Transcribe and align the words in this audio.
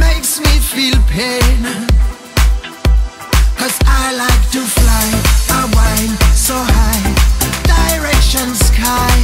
makes 0.00 0.40
me 0.40 0.58
feel 0.58 0.96
pain. 1.08 1.62
Cause 3.56 3.78
I 3.86 4.14
like 4.16 4.44
to 4.52 4.60
fly, 4.60 5.06
I 5.50 5.62
whine 5.74 6.14
so 6.34 6.54
high 6.56 7.14
Direction 7.64 8.54
sky. 8.54 9.14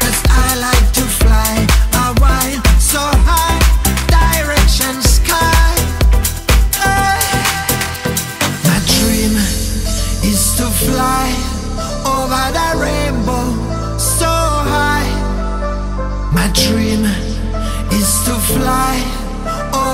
Cause 0.00 0.22
I 0.28 0.56
like 0.66 0.91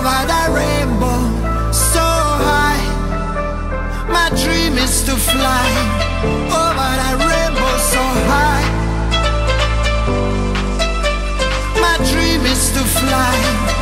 by 0.09 0.25
that 0.25 0.49
rainbow 0.61 1.21
so 1.71 2.07
high. 2.49 2.85
My 4.17 4.29
dream 4.43 4.79
is 4.79 5.03
to 5.03 5.15
fly 5.31 5.69
over 6.63 6.91
that 7.01 7.17
rainbow 7.31 7.75
so 7.93 8.05
high. 8.33 8.67
My 11.85 11.97
dream 12.11 12.41
is 12.47 12.73
to 12.77 12.83
fly. 12.99 13.78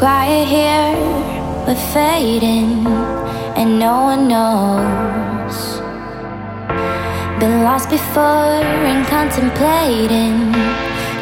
quiet 0.00 0.48
here, 0.48 0.96
we're 1.66 1.84
fading, 1.92 2.86
and 3.54 3.78
no 3.78 4.04
one 4.10 4.28
knows. 4.28 5.56
Been 7.38 7.62
lost 7.64 7.90
before 7.90 8.64
and 8.90 9.06
contemplating, 9.08 10.54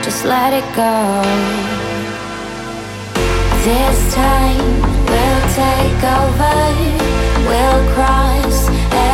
just 0.04 0.24
let 0.24 0.52
it 0.54 0.68
go. 0.76 0.94
This 3.66 3.98
time 4.14 4.70
we'll 5.10 5.46
take 5.58 6.02
over, 6.18 6.58
we'll 7.50 7.82
cross 7.96 8.68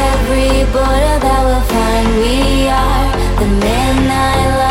every 0.05 0.53
border 0.77 1.17
that 1.25 1.41
we'll 1.47 1.67
find. 1.73 2.07
We 2.21 2.69
are 2.69 3.09
the 3.41 3.49
midnight. 3.65 4.64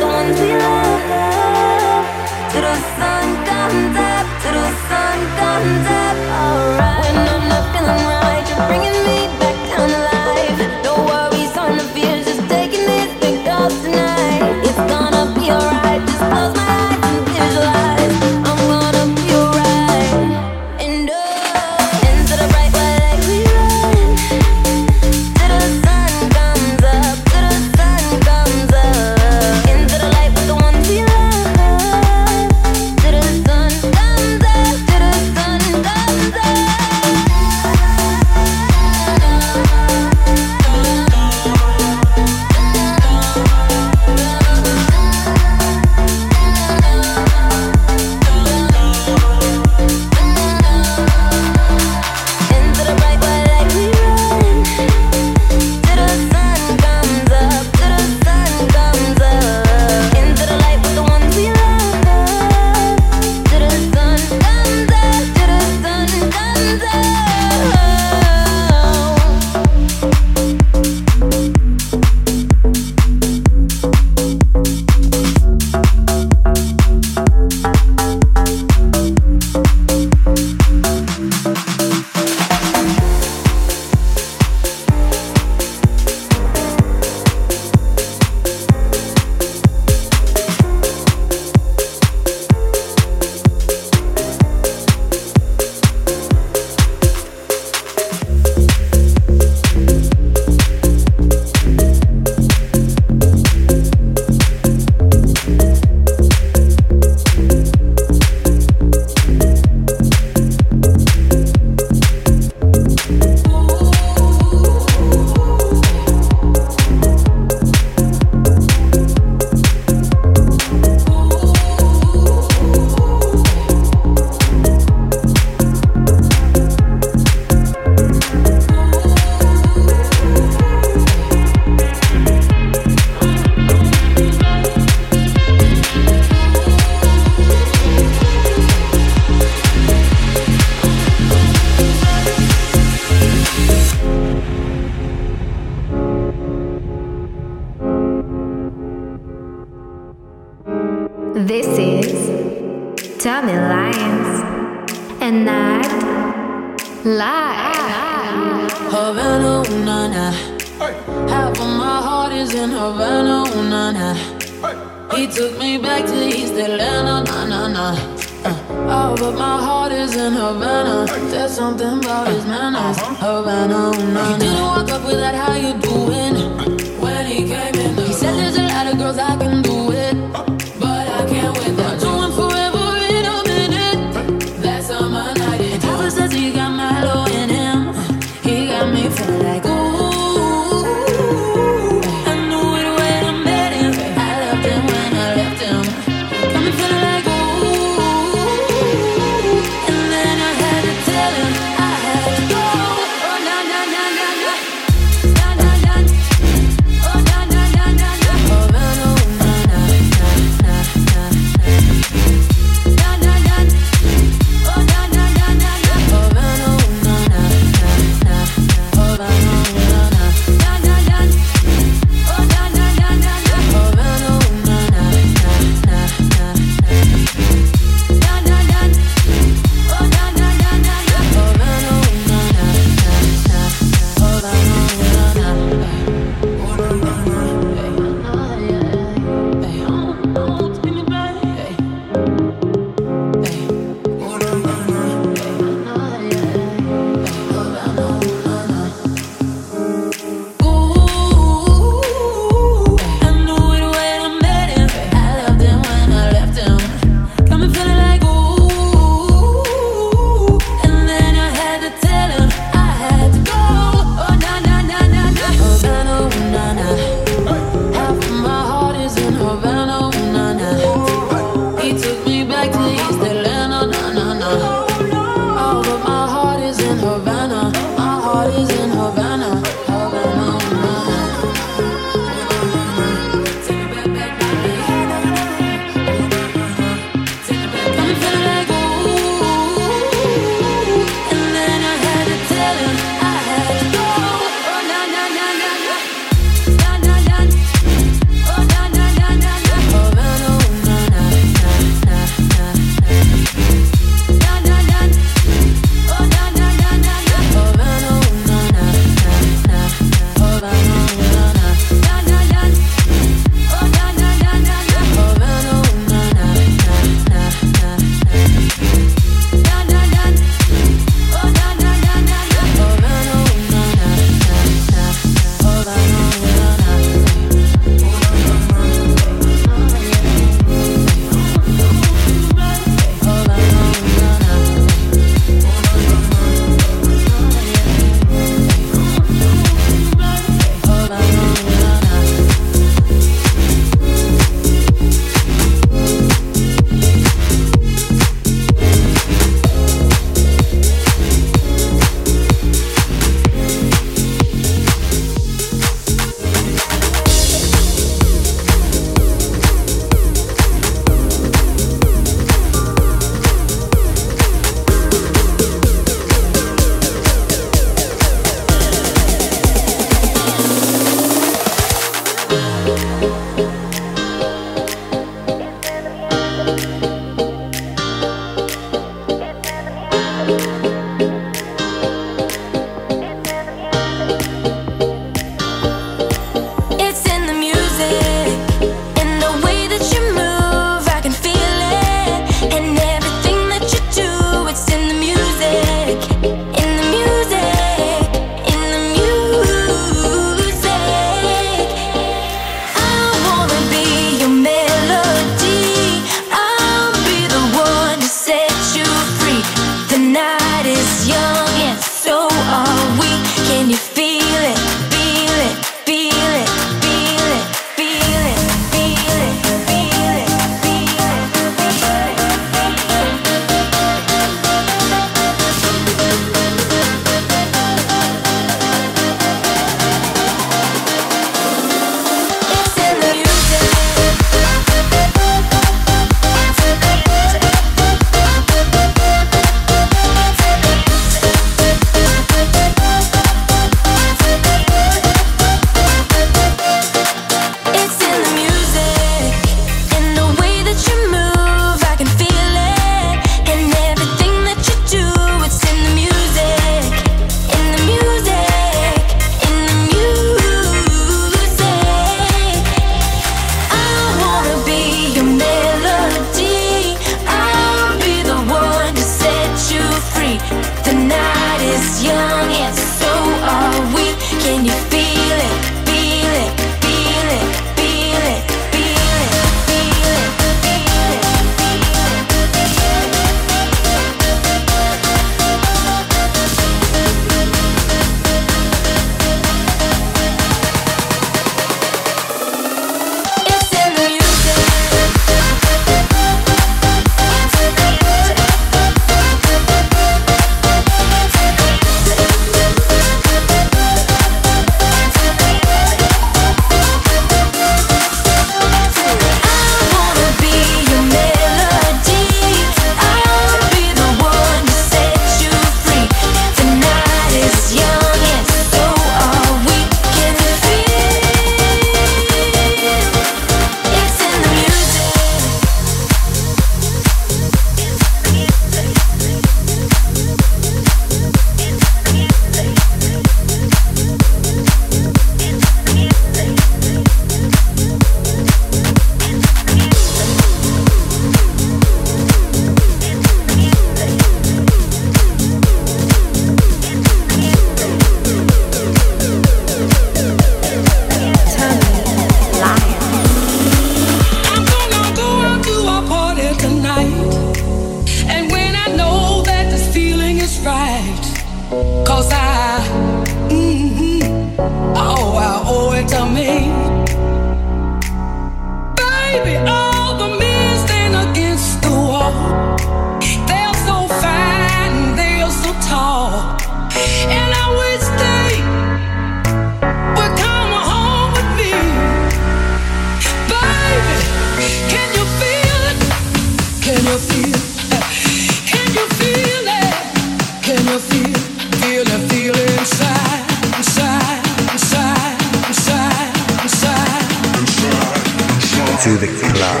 to 599.20 599.36
the 599.36 599.48
club 599.48 600.00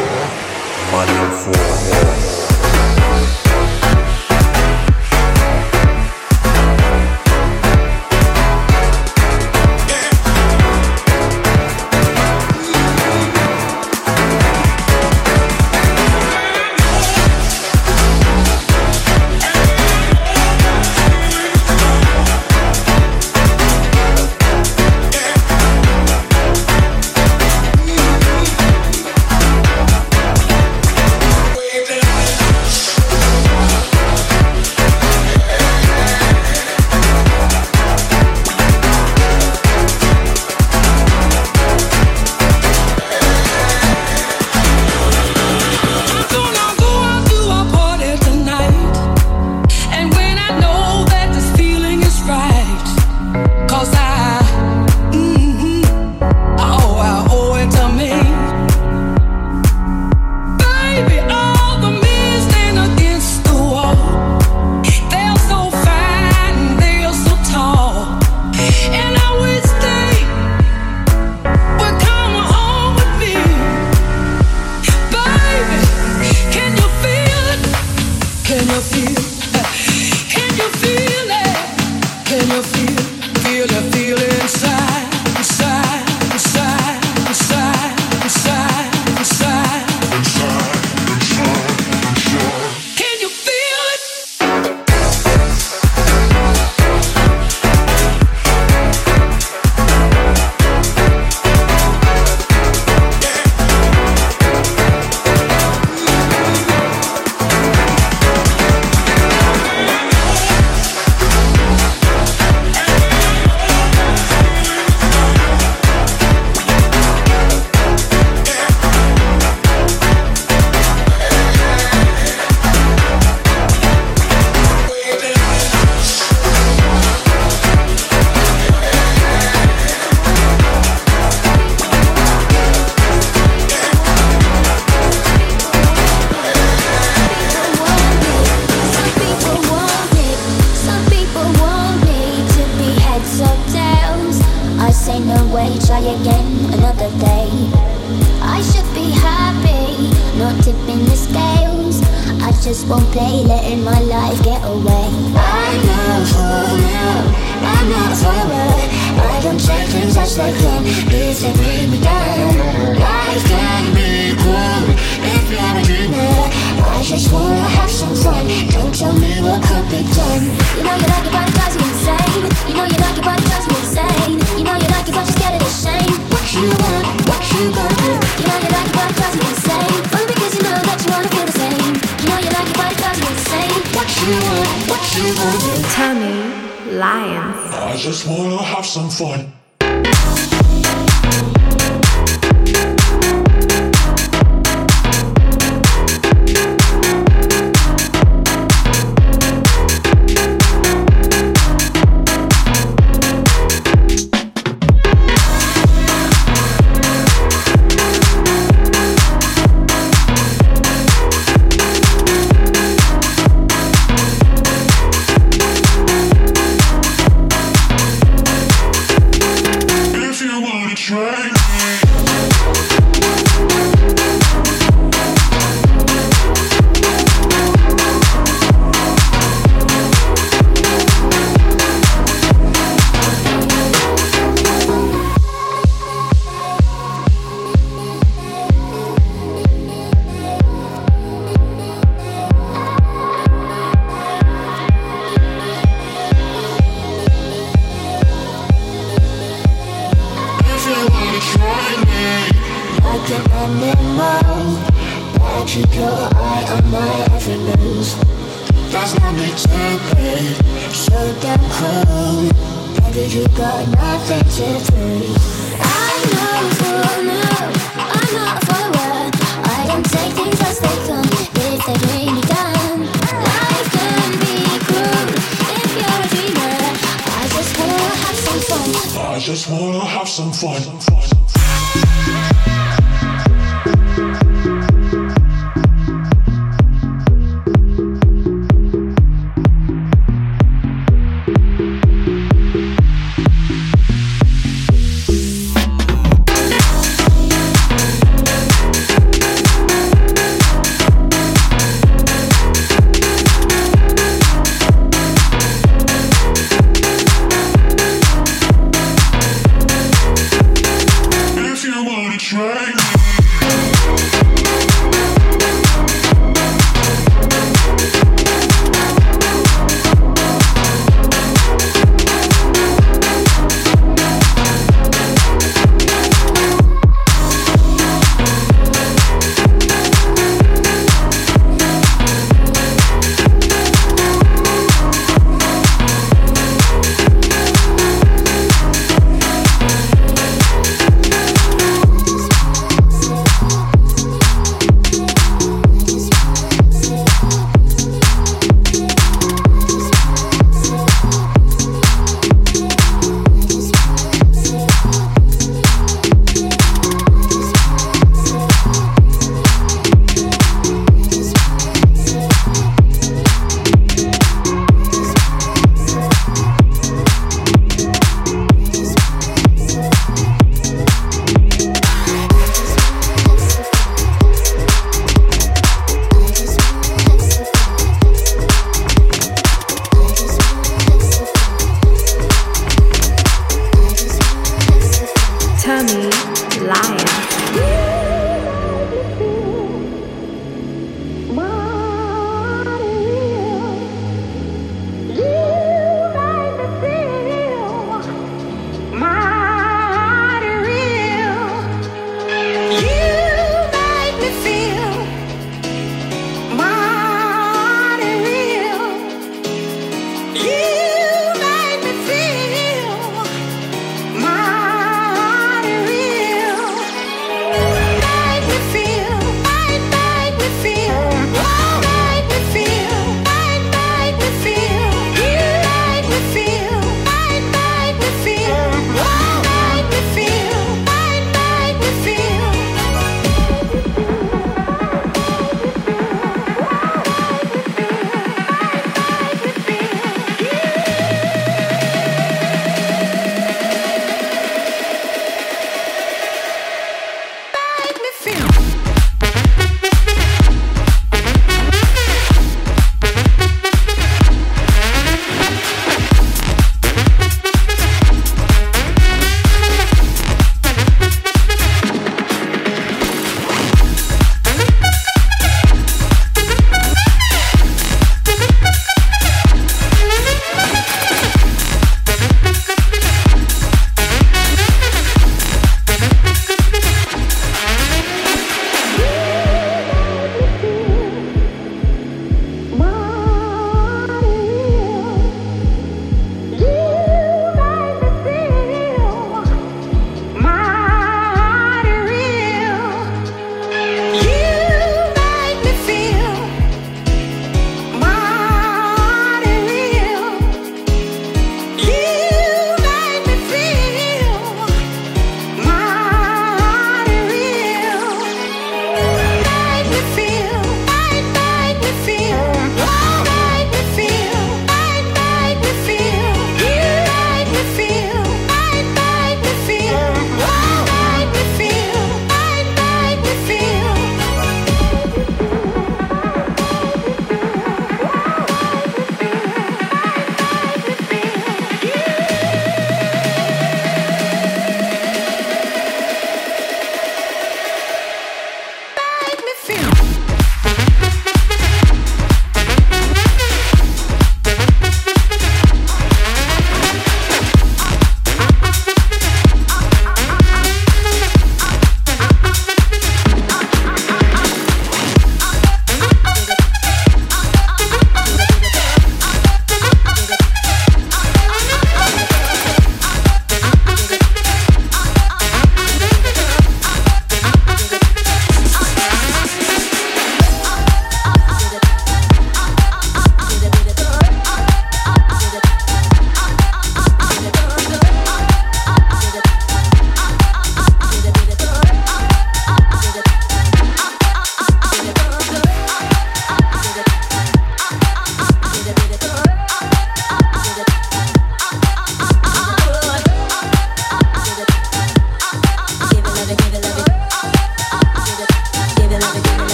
104. 0.92 2.17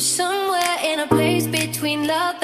somewhere 0.00 0.78
in 0.82 1.00
a 1.00 1.06
place 1.06 1.46
between 1.46 2.06
love 2.06 2.39